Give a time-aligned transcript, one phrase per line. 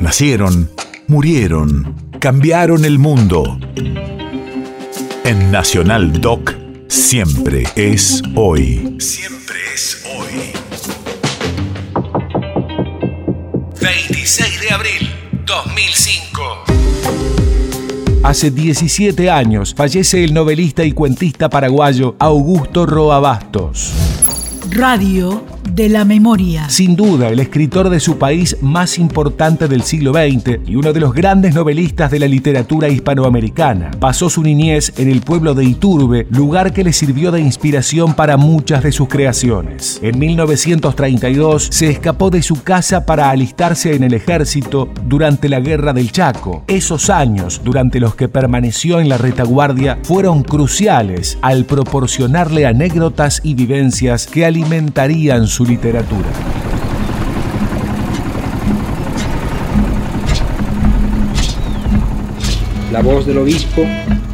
[0.00, 0.70] Nacieron,
[1.08, 3.58] murieron, cambiaron el mundo.
[5.24, 6.54] En Nacional Doc,
[6.88, 8.96] siempre es hoy.
[8.98, 10.52] Siempre es hoy.
[13.82, 15.10] 26 de abril,
[15.44, 16.42] 2005.
[18.22, 23.92] Hace 17 años fallece el novelista y cuentista paraguayo Augusto Roa Bastos.
[24.70, 25.44] Radio
[25.80, 26.68] de la memoria.
[26.68, 31.00] Sin duda, el escritor de su país más importante del siglo XX y uno de
[31.00, 33.90] los grandes novelistas de la literatura hispanoamericana.
[33.98, 38.36] Pasó su niñez en el pueblo de Iturbe, lugar que le sirvió de inspiración para
[38.36, 39.98] muchas de sus creaciones.
[40.02, 45.94] En 1932 se escapó de su casa para alistarse en el ejército durante la Guerra
[45.94, 46.62] del Chaco.
[46.66, 53.54] Esos años, durante los que permaneció en la retaguardia, fueron cruciales al proporcionarle anécdotas y
[53.54, 56.28] vivencias que alimentarían su literatura.
[62.90, 63.86] La voz del obispo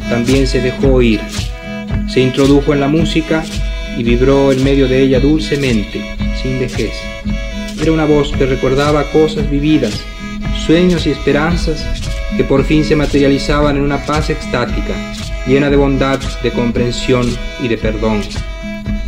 [0.09, 1.21] también se dejó oír.
[2.07, 3.43] Se introdujo en la música
[3.97, 6.01] y vibró en medio de ella dulcemente,
[6.41, 6.93] sin vejez.
[7.79, 9.93] Era una voz que recordaba cosas vividas,
[10.65, 11.85] sueños y esperanzas
[12.35, 14.95] que por fin se materializaban en una paz extática,
[15.45, 17.27] llena de bondad, de comprensión
[17.61, 18.21] y de perdón.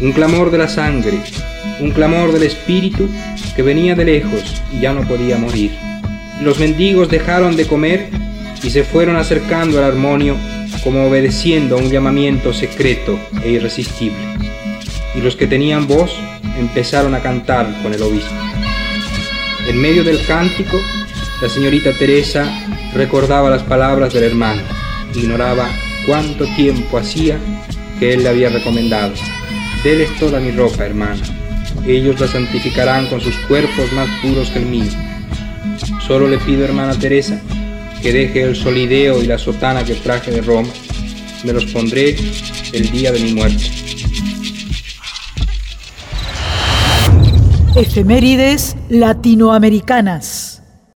[0.02, 1.20] Un clamor de la sangre,
[1.80, 3.10] un clamor del espíritu
[3.56, 5.72] que venía de lejos y ya no podía morir.
[6.42, 8.08] Los mendigos dejaron de comer
[8.64, 10.36] y se fueron acercando al armonio
[10.84, 14.18] como obedeciendo a un llamamiento secreto e irresistible.
[15.16, 16.16] Y los que tenían voz
[16.58, 18.34] empezaron a cantar con el obispo.
[19.68, 20.80] En medio del cántico,
[21.42, 22.50] la señorita Teresa
[22.94, 24.62] recordaba las palabras del hermano,
[25.14, 25.70] ignoraba
[26.06, 27.38] cuánto tiempo hacía
[28.00, 29.14] que él le había recomendado.
[29.84, 31.22] Deles toda mi ropa, hermana,
[31.88, 34.92] ellos la santificarán con sus cuerpos más puros que el mío.
[36.06, 37.40] Solo le pido, hermana Teresa,
[38.02, 40.70] que deje el solideo y la sotana que traje de Roma.
[41.46, 42.18] Me los pondré
[42.74, 43.64] el día de mi muerte.
[47.76, 50.49] Efemérides latinoamericanas.